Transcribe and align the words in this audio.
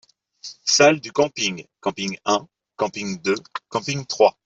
Salles 0.65 0.99
du 0.99 1.11
camping: 1.11 1.63
camping 1.79 2.17
un, 2.25 2.47
camping 2.75 3.21
deux, 3.21 3.35
camping 3.69 4.03
trois. 4.07 4.35